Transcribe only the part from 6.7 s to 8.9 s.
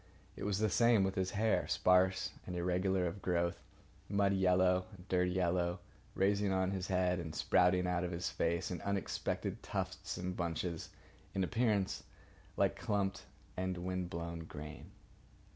his head and sprouting out of his face in